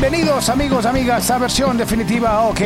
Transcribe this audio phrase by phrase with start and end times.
[0.00, 2.60] Bienvenidos amigos, amigas a versión definitiva OK,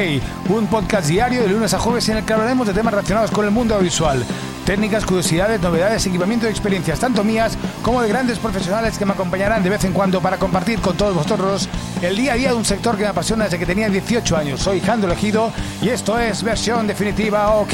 [0.50, 3.46] un podcast diario de lunes a jueves en el que hablaremos de temas relacionados con
[3.46, 4.22] el mundo audiovisual,
[4.66, 9.62] técnicas, curiosidades, novedades, equipamiento y experiencias, tanto mías como de grandes profesionales que me acompañarán
[9.62, 11.70] de vez en cuando para compartir con todos vosotros
[12.02, 14.60] el día a día de un sector que me apasiona desde que tenía 18 años.
[14.60, 17.72] Soy Jando Elegido y esto es versión definitiva OK.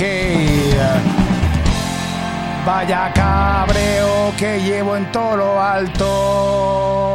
[2.65, 7.09] Vaya cabreo que llevo en todo alto.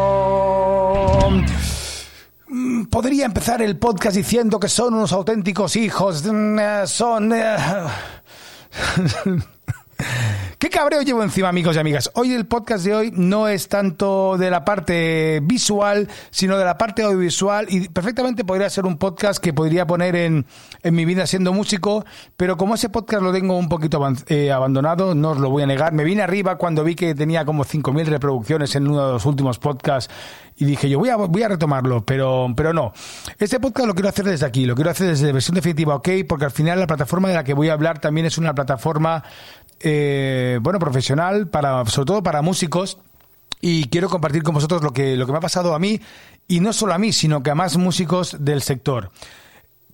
[2.94, 6.24] Podría empezar el podcast diciendo que son unos auténticos hijos.
[6.32, 7.34] mm, eh, Son...
[10.64, 12.10] ¿Qué cabreo llevo encima, amigos y amigas?
[12.14, 16.78] Hoy el podcast de hoy no es tanto de la parte visual, sino de la
[16.78, 20.46] parte audiovisual y perfectamente podría ser un podcast que podría poner en,
[20.82, 22.06] en mi vida siendo músico,
[22.38, 25.68] pero como ese podcast lo tengo un poquito eh, abandonado, no os lo voy a
[25.68, 29.26] negar, me vine arriba cuando vi que tenía como 5.000 reproducciones en uno de los
[29.26, 30.10] últimos podcasts
[30.56, 32.94] y dije yo voy a, voy a retomarlo, pero, pero no.
[33.38, 36.46] Este podcast lo quiero hacer desde aquí, lo quiero hacer desde versión definitiva, ok, porque
[36.46, 39.26] al final la plataforma de la que voy a hablar también es una plataforma
[39.86, 42.98] eh, bueno, profesional, para, sobre todo para músicos.
[43.62, 46.02] Y quiero compartir con vosotros lo que, lo que me ha pasado a mí,
[46.48, 49.10] y no solo a mí, sino que a más músicos del sector.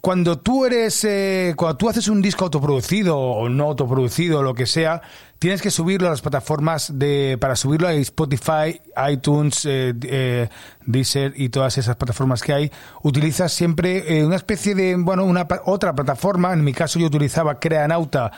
[0.02, 4.65] Cuando tú eres, eh, cuando tú haces un disco autoproducido o no autoproducido, lo que
[4.65, 5.02] sea,
[5.39, 10.49] tienes que subirlo a las plataformas de, para subirlo a Spotify, iTunes, eh, eh,
[10.85, 12.71] Deezer y todas esas plataformas que hay.
[13.03, 16.53] Utilizas siempre eh, una especie de, bueno, una otra plataforma.
[16.53, 18.31] En mi caso yo utilizaba Creanauta,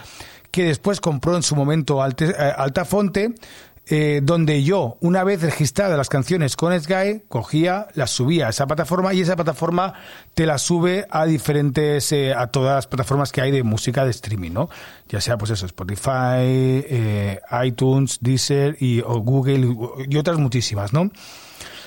[0.51, 3.33] que después compró en su momento Alte- eh, Altafonte,
[3.87, 8.67] eh, donde yo, una vez registradas las canciones con Sky, cogía, las subía a esa
[8.67, 9.93] plataforma y esa plataforma
[10.35, 14.11] te las sube a diferentes, eh, a todas las plataformas que hay de música de
[14.11, 14.69] streaming, ¿no?
[15.09, 16.85] Ya sea, pues eso, Spotify,
[17.65, 19.75] iTunes, Deezer y o Google
[20.07, 21.09] y otras muchísimas, ¿no?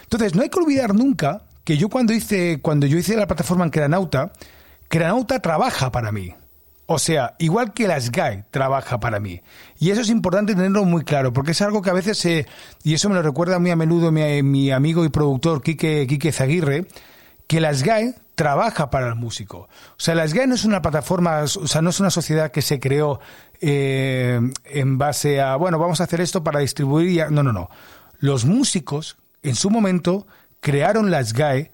[0.02, 3.64] Entonces, no hay que olvidar nunca que yo cuando hice, cuando yo hice la plataforma
[3.64, 4.32] en Cranauta,
[4.88, 6.34] Cranauta trabaja para mí.
[6.86, 9.40] O sea, igual que la Sky trabaja para mí.
[9.78, 12.46] Y eso es importante tenerlo muy claro, porque es algo que a veces, se
[12.82, 16.30] y eso me lo recuerda muy a menudo mi, mi amigo y productor Quique, Quique
[16.32, 16.86] Zaguirre,
[17.46, 19.60] que la SGAE trabaja para el músico.
[19.92, 22.60] O sea, la SGAE no es una plataforma, o sea, no es una sociedad que
[22.62, 23.18] se creó
[23.62, 27.20] eh, en base a, bueno, vamos a hacer esto para distribuir y...
[27.20, 27.70] a- No, no, no.
[28.18, 30.26] Los músicos, en su momento,
[30.60, 31.70] crearon la SGAE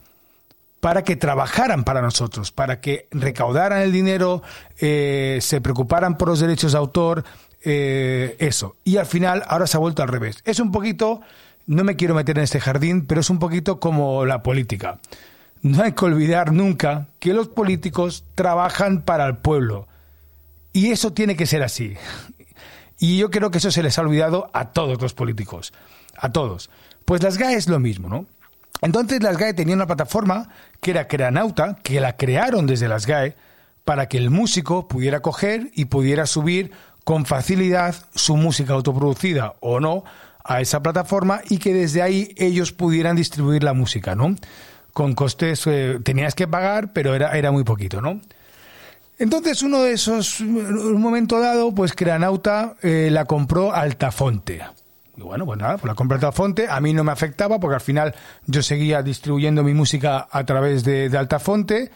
[0.80, 4.42] para que trabajaran para nosotros, para que recaudaran el dinero,
[4.80, 7.24] eh, se preocuparan por los derechos de autor,
[7.62, 8.76] eh, eso.
[8.84, 10.42] Y al final ahora se ha vuelto al revés.
[10.44, 11.20] Es un poquito,
[11.66, 14.98] no me quiero meter en este jardín, pero es un poquito como la política.
[15.62, 19.86] No hay que olvidar nunca que los políticos trabajan para el pueblo.
[20.72, 21.96] Y eso tiene que ser así.
[22.98, 25.74] Y yo creo que eso se les ha olvidado a todos los políticos.
[26.16, 26.70] A todos.
[27.04, 28.26] Pues las GAE es lo mismo, ¿no?
[28.82, 30.48] Entonces las GAE tenían una plataforma
[30.80, 33.36] que era Creanauta, que la crearon desde las GAE
[33.84, 36.72] para que el músico pudiera coger y pudiera subir
[37.04, 40.04] con facilidad su música autoproducida o no
[40.44, 44.36] a esa plataforma y que desde ahí ellos pudieran distribuir la música, ¿no?
[44.92, 48.20] Con costes, eh, tenías que pagar, pero era, era muy poquito, ¿no?
[49.18, 54.62] Entonces uno de esos, un momento dado, pues Creanauta eh, la compró Altafonte.
[55.26, 58.14] Bueno, pues nada, pues la compré Altafonte, a mí no me afectaba porque al final
[58.46, 61.90] yo seguía distribuyendo mi música a través de, de Altafonte.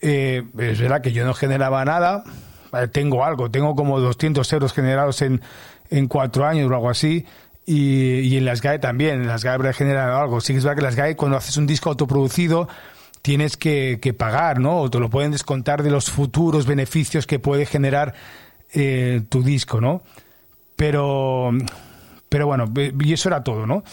[0.00, 2.24] Eh, es verdad que yo no generaba nada,
[2.72, 5.40] Eh, tengo algo, tengo como 200 euros generados en,
[5.90, 7.26] en cuatro años o algo así.
[7.66, 10.40] Y, y en las GAE también, en las GAE habrá generado algo.
[10.40, 12.68] Sí que es verdad que las GAE cuando haces un disco autoproducido
[13.22, 14.78] tienes que, que pagar, ¿no?
[14.80, 18.14] O te lo pueden descontar de los futuros beneficios que puede generar
[18.72, 20.02] eh, tu disco, ¿no?
[20.76, 21.50] Pero,
[22.30, 22.64] pero bueno,
[22.98, 23.84] y eso era todo, ¿no?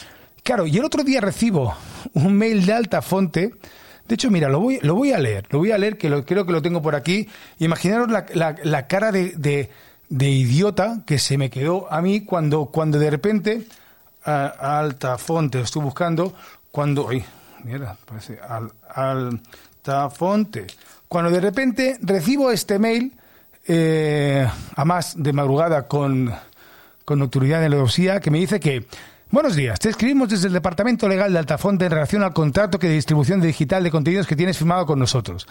[0.44, 1.76] Claro, y el otro día recibo
[2.14, 3.52] un mail de Altafonte.
[4.08, 6.24] De hecho, mira, lo voy, lo voy a leer, lo voy a leer, que lo,
[6.24, 7.28] creo que lo tengo por aquí.
[7.60, 9.34] Imaginaros la, la, la cara de,
[10.08, 13.68] de, idiota que se me quedó a mí cuando, cuando de repente,
[14.24, 16.34] a- Altafonte, lo estoy buscando,
[16.72, 17.26] cuando, ay,
[17.66, 20.68] mira, parece, al, Altafonte,
[21.10, 23.14] cuando de repente recibo este mail,
[23.68, 26.32] eh, a más de madrugada con,
[27.08, 28.86] con nocturnidad en la Odosía, que me dice que
[29.30, 32.88] Buenos días, te escribimos desde el Departamento Legal de Altafonte en relación al contrato que
[32.88, 35.48] de distribución digital de contenidos que tienes firmado con nosotros.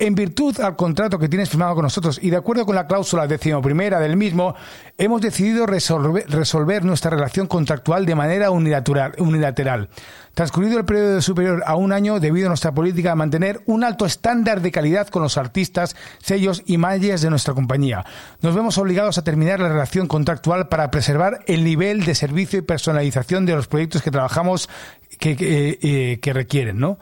[0.00, 3.26] En virtud al contrato que tienes firmado con nosotros y de acuerdo con la cláusula
[3.26, 4.54] decimoprimera del mismo,
[4.96, 9.90] hemos decidido resolver, nuestra relación contractual de manera unilateral,
[10.32, 14.06] transcurrido el periodo superior a un año debido a nuestra política de mantener un alto
[14.06, 18.06] estándar de calidad con los artistas, sellos y managers de nuestra compañía.
[18.40, 22.62] Nos vemos obligados a terminar la relación contractual para preservar el nivel de servicio y
[22.62, 24.70] personalización de los proyectos que trabajamos
[25.18, 26.98] que, eh, que requieren, ¿no?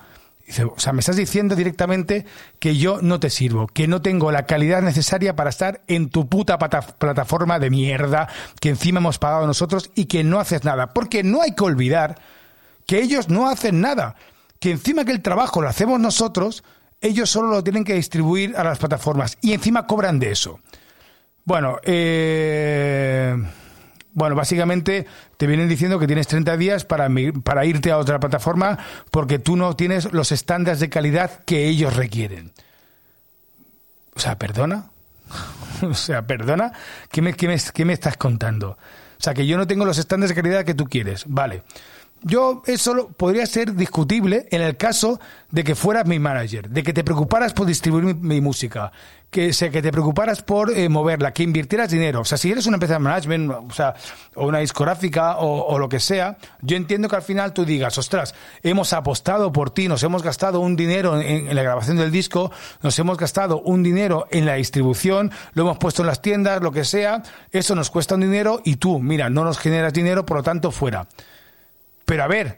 [0.48, 2.24] Dice, o sea, me estás diciendo directamente
[2.58, 6.26] que yo no te sirvo, que no tengo la calidad necesaria para estar en tu
[6.26, 10.94] puta plataforma de mierda que encima hemos pagado nosotros y que no haces nada.
[10.94, 12.18] Porque no hay que olvidar
[12.86, 14.16] que ellos no hacen nada,
[14.58, 16.64] que encima que el trabajo lo hacemos nosotros,
[17.02, 20.60] ellos solo lo tienen que distribuir a las plataformas y encima cobran de eso.
[21.44, 23.36] Bueno, eh
[24.12, 25.06] bueno, básicamente
[25.37, 27.08] te vienen diciendo que tienes 30 días para,
[27.43, 28.78] para irte a otra plataforma
[29.10, 32.52] porque tú no tienes los estándares de calidad que ellos requieren.
[34.14, 34.90] O sea, perdona.
[35.82, 36.72] o sea, perdona.
[37.10, 38.70] ¿Qué me, qué, me, ¿Qué me estás contando?
[38.70, 41.25] O sea, que yo no tengo los estándares de calidad que tú quieres.
[41.26, 41.62] Vale.
[42.23, 45.20] Yo eso podría ser discutible en el caso
[45.50, 48.91] de que fueras mi manager, de que te preocuparas por distribuir mi, música,
[49.31, 52.20] que, sé, que te preocuparas por eh, moverla, que invirtieras dinero.
[52.20, 53.94] O sea, si eres una empresa de management, o sea,
[54.35, 58.35] o una discográfica o, lo que sea, yo entiendo que al final tú digas, ostras,
[58.62, 62.50] hemos apostado por ti, nos hemos gastado un dinero en, la grabación del disco,
[62.82, 66.73] nos hemos gastado un dinero en la distribución, lo hemos puesto en las tiendas, lo
[66.73, 67.23] que sea,
[67.53, 70.73] eso nos cuesta un dinero y tú, mira, no nos generas dinero, por lo tanto,
[70.73, 71.06] fuera.
[72.08, 72.56] Pero a ver,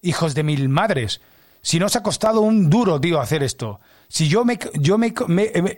[0.00, 1.20] hijos de mil madres,
[1.60, 3.78] si nos ha costado un duro, tío, hacer esto.
[4.08, 5.12] Si yo me, yo me,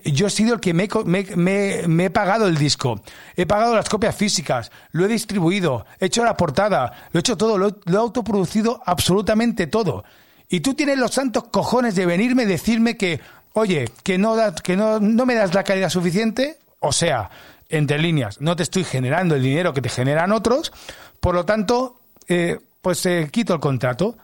[0.04, 0.88] yo he sido el que me,
[1.34, 3.02] me, he pagado el disco,
[3.34, 7.36] he pagado las copias físicas, lo he distribuido, he hecho la portada, lo he hecho
[7.36, 10.04] todo, lo, he autoproducido absolutamente todo.
[10.48, 13.20] Y tú tienes los santos cojones de venirme y decirme que,
[13.54, 17.30] oye, que no, que no, no me das la calidad suficiente, o sea,
[17.68, 20.72] entre líneas, no te estoy generando el dinero que te generan otros,
[21.18, 24.16] por lo tanto, eh, pues se quito el contrato.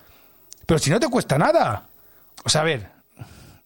[0.66, 1.88] Pero si no te cuesta nada.
[2.44, 2.90] O sea, a ver,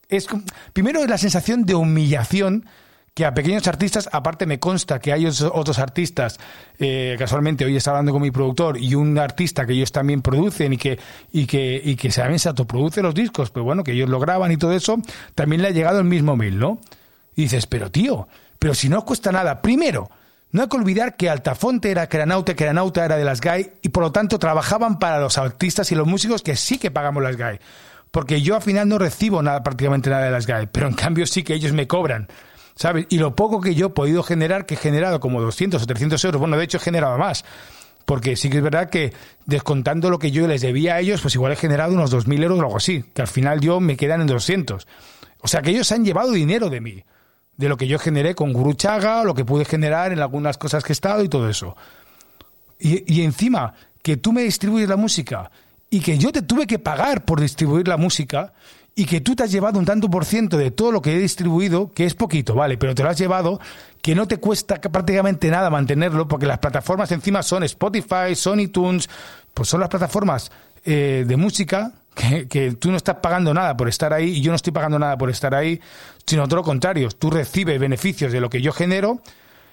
[0.09, 0.29] es,
[0.73, 2.67] primero es la sensación de humillación
[3.15, 6.39] que a pequeños artistas, aparte me consta que hay otros artistas,
[6.79, 10.73] eh, casualmente hoy está hablando con mi productor y un artista que ellos también producen
[10.73, 10.99] y que,
[11.31, 14.51] y que, y que también se autoproduce los discos, pero bueno, que ellos lo graban
[14.51, 14.97] y todo eso,
[15.35, 16.79] también le ha llegado el mismo mail, ¿no?
[17.37, 18.29] Y dices, pero tío,
[18.59, 20.11] pero si no cuesta nada, primero,
[20.53, 24.03] no hay que olvidar que Altafonte era Cranauta, Cranauta era de las GAI y por
[24.03, 27.59] lo tanto trabajaban para los artistas y los músicos que sí que pagamos las GAI.
[28.11, 31.27] Porque yo al final no recibo nada, prácticamente nada de las GAI, pero en cambio
[31.27, 32.29] sí que ellos me cobran.
[32.75, 33.07] ¿Sabes?
[33.09, 36.23] Y lo poco que yo he podido generar, que he generado como 200 o 300
[36.25, 37.45] euros, bueno, de hecho he generado más.
[38.05, 39.15] Porque sí que es verdad que
[39.47, 42.59] descontando lo que yo les debía a ellos, pues igual he generado unos 2.000 euros
[42.59, 44.87] o algo así, que al final yo me quedan en 200.
[45.41, 47.05] O sea que ellos han llevado dinero de mí
[47.57, 50.93] de lo que yo generé con Guruchaga, lo que pude generar en algunas cosas que
[50.93, 51.77] he estado y todo eso.
[52.79, 55.51] Y, y encima, que tú me distribuyes la música
[55.91, 58.53] y que yo te tuve que pagar por distribuir la música
[58.95, 61.19] y que tú te has llevado un tanto por ciento de todo lo que he
[61.19, 63.61] distribuido, que es poquito, vale, pero te lo has llevado,
[64.03, 69.09] que no te cuesta prácticamente nada mantenerlo, porque las plataformas encima son Spotify, son iTunes,
[69.55, 70.51] pues son las plataformas
[70.85, 74.57] eh, de música que, tú no estás pagando nada por estar ahí y yo no
[74.57, 75.81] estoy pagando nada por estar ahí,
[76.27, 79.21] sino todo lo contrario, tú recibes beneficios de lo que yo genero.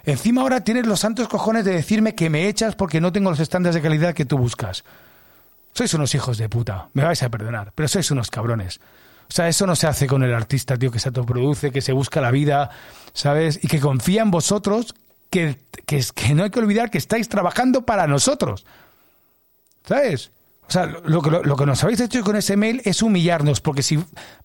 [0.06, 3.40] Encima ahora tienes los santos cojones de decirme que me echas porque no tengo los
[3.40, 4.84] estándares de calidad que tú buscas.
[5.74, 8.80] Sois unos hijos de puta, me vais a perdonar, pero sois unos cabrones.
[9.30, 11.94] O sea, eso no se hace con el artista, tío, que se autoproduce, que se
[11.94, 12.72] busca la vida,
[13.14, 13.60] ¿sabes?
[13.62, 14.96] Y que confía en vosotros,
[15.30, 18.66] que, que, que no hay que olvidar que estáis trabajando para nosotros.
[19.86, 20.32] ¿Sabes?
[20.70, 23.98] O sea, lo, lo, que nos habéis hecho con ese mail es humillarnos, porque si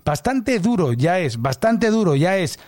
[0.02, 2.58] bastante duro ya es, bastante duro ya es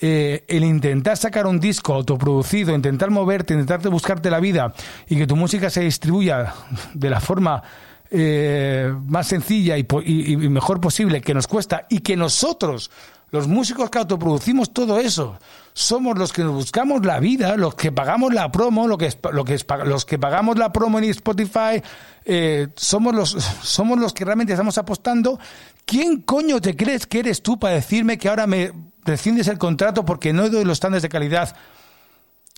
[0.00, 4.72] eh, el intentar sacar un disco autoproducido, intentar moverte, intentar buscarte la vida
[5.06, 6.54] y que tu música se distribuya
[6.94, 7.62] de la forma
[8.10, 12.90] eh, más sencilla y, y, mejor posible que nos cuesta y que nosotros,
[13.34, 15.40] los músicos que autoproducimos todo eso,
[15.72, 19.44] somos los que nos buscamos la vida, los que pagamos la promo, lo que, lo
[19.44, 21.82] que los que pagamos la promo en Spotify,
[22.24, 23.30] eh, somos, los,
[23.62, 25.40] somos los que realmente estamos apostando.
[25.84, 28.70] ¿Quién coño te crees que eres tú para decirme que ahora me
[29.04, 31.56] rescindes el contrato porque no doy los estándares de calidad?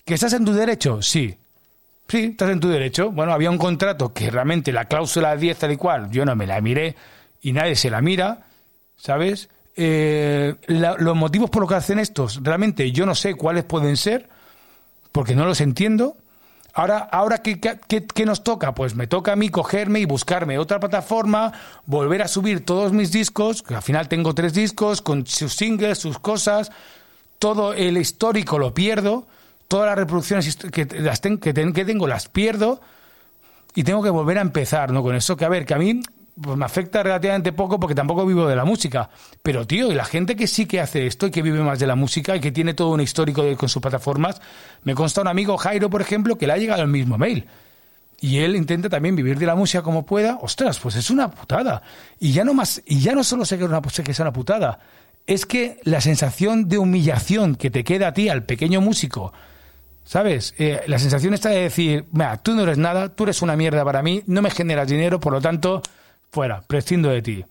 [0.05, 1.01] ¿Que estás en tu derecho?
[1.01, 1.39] Sí.
[2.07, 3.11] Sí, estás en tu derecho.
[3.13, 6.47] Bueno, había un contrato que realmente la cláusula 10 tal y cual, yo no me
[6.47, 6.97] la miré
[7.41, 8.43] y nadie se la mira,
[8.95, 9.49] ¿sabes?
[9.79, 14.29] Eh, los motivos por los que hacen estos, realmente yo no sé cuáles pueden ser,
[15.13, 16.17] porque no los entiendo.
[16.73, 18.75] Ahora, ahora ¿qué, qué, nos toca?
[18.75, 21.53] Pues me toca a mí cogerme y buscarme otra plataforma,
[21.87, 25.99] volver a subir todos mis discos, que al final tengo tres discos, con sus singles,
[25.99, 26.71] sus cosas,
[27.39, 29.27] todo el histórico lo pierdo,
[29.69, 32.81] todas las reproducciones que, las que, que tengo las pierdo
[33.75, 35.03] y tengo que volver a empezar, ¿no?
[35.03, 36.01] Con eso que, a ver, que a mí
[36.41, 39.09] pues me afecta relativamente poco porque tampoco vivo de la música.
[39.43, 41.87] Pero, tío, y la gente que sí que hace esto y que vive más de
[41.87, 44.41] la música y que tiene todo un histórico con sus plataformas,
[44.85, 47.47] me consta un amigo, Jairo, por ejemplo, que le ha llegado el mismo mail.
[48.19, 51.83] y él intenta también vivir de la música como pueda, ostras, pues es una putada.
[52.19, 54.79] Y ya no más, y ya no solo sé que, una, que es una putada,
[55.27, 59.33] es que la sensación de humillación que te queda a ti, al pequeño músico,
[60.05, 60.55] ¿sabes?
[60.59, 63.85] Eh, la sensación está de decir, mira, tú no eres nada, tú eres una mierda
[63.85, 65.83] para mí, no me generas dinero, por lo tanto,
[66.37, 67.45] fuera, prescindo de ti.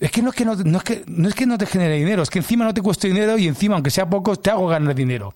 [0.00, 2.24] Es que no es que no, es que no es que no te genere dinero,
[2.24, 4.92] es que encima no te cueste dinero y encima, aunque sea poco, te hago ganar
[4.96, 5.34] dinero.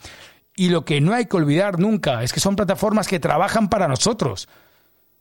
[0.57, 3.87] Y lo que no hay que olvidar nunca es que son plataformas que trabajan para
[3.87, 4.49] nosotros.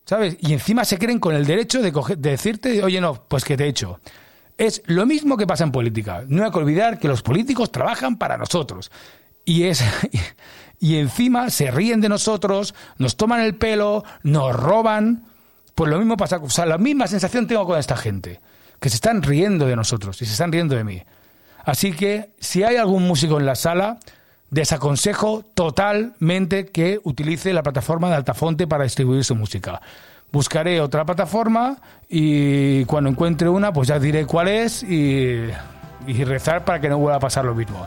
[0.06, 0.38] ¿Sabes?
[0.40, 3.68] Y encima se creen con el derecho de, decirte, oye, no, pues que te he
[3.68, 4.00] hecho.
[4.58, 6.24] Es lo mismo que pasa en política.
[6.28, 8.92] No hay que olvidar que los políticos trabajan para nosotros.
[9.46, 9.84] Y es.
[10.84, 15.31] Y encima se ríen de nosotros, nos toman el pelo, nos roban.
[15.76, 18.40] Pues lo mismo pasa, o sea, la misma sensación tengo con esta gente,
[18.80, 21.02] que se están riendo de nosotros y se están riendo de mí.
[21.64, 24.00] Así que si hay algún músico en la sala,
[24.50, 29.82] desaconsejo totalmente que utilice la plataforma de Altafonte para distribuir su música.
[30.32, 35.52] Buscaré otra plataforma y cuando encuentre una, pues ya diré cuál es y,
[36.06, 37.86] rezar para que no vuelva a pasar lo mismo.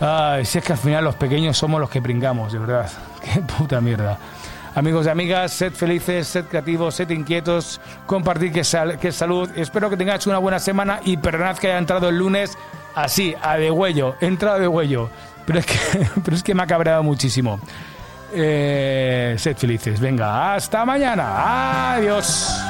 [0.00, 2.90] Ay, si es que al final los pequeños somos los que pringamos, de verdad.
[3.22, 4.18] Qué puta mierda.
[4.76, 8.60] Amigos y amigas, sed felices, sed creativos, sed inquietos, compartid que,
[9.00, 9.50] que es salud.
[9.56, 12.58] Espero que tengáis una buena semana y perdonad que haya entrado el lunes
[12.94, 15.08] así, a de huello, entrado de huello.
[15.46, 15.78] Pero es que,
[16.24, 17.58] pero es que me ha cabreado muchísimo.
[18.34, 19.98] Eh, sed felices.
[19.98, 21.94] Venga, hasta mañana.
[21.94, 22.65] Adiós.